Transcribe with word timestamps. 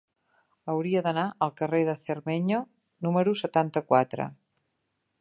Hauria 0.71 1.03
d'anar 1.07 1.25
al 1.47 1.53
carrer 1.61 1.83
de 1.91 1.95
Cermeño 2.09 2.65
número 3.09 3.39
setanta-quatre. 3.45 4.31